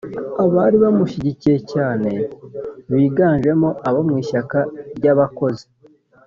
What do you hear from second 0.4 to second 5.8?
Abari bamushyigikiye cyane biganjemo abo mu ishyaka ry’Abakozi